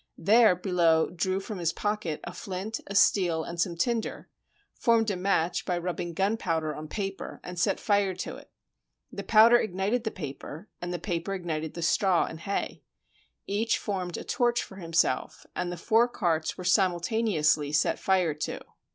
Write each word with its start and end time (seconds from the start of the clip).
There 0.17 0.55
Billot 0.55 1.15
drew 1.15 1.39
from 1.39 1.59
his 1.59 1.71
pocket 1.71 2.21
a 2.23 2.33
flint, 2.33 2.79
a 2.87 2.95
steel, 2.95 3.43
and 3.43 3.61
some 3.61 3.77
tinder, 3.77 4.29
formed 4.73 5.11
a 5.11 5.15
match 5.15 5.63
by 5.63 5.77
rub 5.77 5.97
bing 5.97 6.13
gunpowder 6.15 6.75
on 6.75 6.87
paper, 6.87 7.39
and 7.43 7.59
set 7.59 7.79
fire 7.79 8.15
to 8.15 8.35
it. 8.37 8.49
The 9.11 9.21
pow 9.21 9.49
der 9.49 9.57
ignited 9.59 10.03
the 10.03 10.09
paper, 10.09 10.67
and 10.81 10.91
the 10.91 10.97
paper 10.97 11.35
ignited 11.35 11.75
the 11.75 11.83
straw 11.83 12.25
and 12.25 12.39
hay. 12.39 12.81
Each 13.45 13.77
formed 13.77 14.17
a 14.17 14.23
torch 14.23 14.63
for 14.63 14.77
himself, 14.77 15.45
and 15.55 15.71
the 15.71 15.77
four 15.77 16.07
carts 16.07 16.57
were 16.57 16.63
simultaneously 16.63 17.71
set 17.71 17.99
fire 17.99 18.33
to. 18.33 18.59